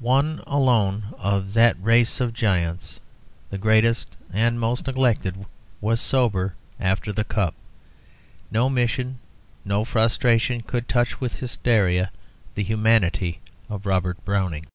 [0.00, 2.98] One alone of that race of giants,
[3.48, 5.46] the greatest and most neglected,
[5.80, 7.54] was sober after the cup.
[8.50, 9.20] No mission,
[9.64, 12.10] no frustration could touch with hysteria
[12.56, 13.38] the humanity
[13.68, 14.66] of Robert Browning.